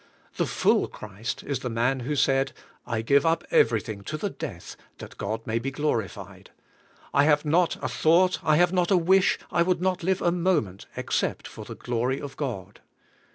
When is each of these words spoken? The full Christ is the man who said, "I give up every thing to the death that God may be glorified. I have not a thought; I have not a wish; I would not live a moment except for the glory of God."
The 0.37 0.47
full 0.47 0.87
Christ 0.87 1.43
is 1.43 1.59
the 1.59 1.69
man 1.69 1.99
who 1.99 2.15
said, 2.15 2.53
"I 2.87 3.03
give 3.03 3.23
up 3.23 3.43
every 3.51 3.79
thing 3.79 4.01
to 4.05 4.17
the 4.17 4.31
death 4.31 4.75
that 4.97 5.15
God 5.19 5.45
may 5.45 5.59
be 5.59 5.69
glorified. 5.69 6.49
I 7.13 7.25
have 7.25 7.45
not 7.45 7.75
a 7.83 7.87
thought; 7.87 8.39
I 8.43 8.55
have 8.55 8.73
not 8.73 8.89
a 8.89 8.97
wish; 8.97 9.37
I 9.51 9.61
would 9.61 9.79
not 9.79 10.01
live 10.01 10.23
a 10.23 10.31
moment 10.31 10.87
except 10.97 11.47
for 11.47 11.65
the 11.65 11.75
glory 11.75 12.19
of 12.19 12.35
God." 12.35 12.81